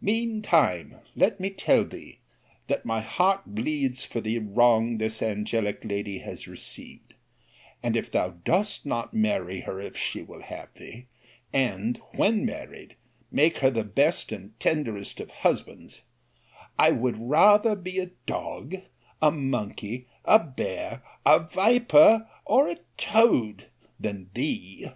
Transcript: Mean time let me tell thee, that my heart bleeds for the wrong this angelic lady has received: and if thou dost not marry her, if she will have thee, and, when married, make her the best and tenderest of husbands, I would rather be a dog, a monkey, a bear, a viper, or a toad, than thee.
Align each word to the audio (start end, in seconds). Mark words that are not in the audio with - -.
Mean 0.00 0.40
time 0.40 1.00
let 1.14 1.38
me 1.38 1.50
tell 1.50 1.84
thee, 1.84 2.20
that 2.66 2.86
my 2.86 3.02
heart 3.02 3.42
bleeds 3.54 4.02
for 4.02 4.22
the 4.22 4.38
wrong 4.38 4.96
this 4.96 5.20
angelic 5.20 5.84
lady 5.84 6.20
has 6.20 6.48
received: 6.48 7.12
and 7.82 7.94
if 7.94 8.10
thou 8.10 8.30
dost 8.30 8.86
not 8.86 9.12
marry 9.12 9.60
her, 9.60 9.78
if 9.78 9.94
she 9.94 10.22
will 10.22 10.40
have 10.40 10.72
thee, 10.76 11.08
and, 11.52 11.98
when 12.14 12.46
married, 12.46 12.96
make 13.30 13.58
her 13.58 13.68
the 13.70 13.84
best 13.84 14.32
and 14.32 14.58
tenderest 14.58 15.20
of 15.20 15.28
husbands, 15.30 16.00
I 16.78 16.92
would 16.92 17.18
rather 17.18 17.76
be 17.76 17.98
a 17.98 18.12
dog, 18.24 18.76
a 19.20 19.30
monkey, 19.30 20.06
a 20.24 20.38
bear, 20.38 21.02
a 21.26 21.40
viper, 21.40 22.26
or 22.46 22.70
a 22.70 22.78
toad, 22.96 23.66
than 24.00 24.30
thee. 24.32 24.86